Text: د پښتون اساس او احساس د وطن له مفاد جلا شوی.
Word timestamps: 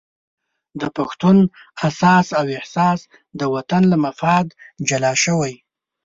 د 0.81 0.83
پښتون 0.97 1.37
اساس 1.87 2.27
او 2.39 2.45
احساس 2.57 2.99
د 3.39 3.41
وطن 3.53 3.81
له 3.91 3.97
مفاد 4.05 4.45
جلا 4.87 5.13
شوی. 5.23 5.53